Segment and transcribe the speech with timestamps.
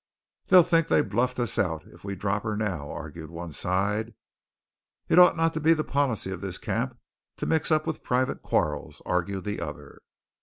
[0.47, 4.15] "They'll think they've bluffed us out, if we drop her now," argued one side.
[5.07, 6.97] "It ought not to be the policy of this camp
[7.37, 10.01] to mix up with private quarrels," argued the other.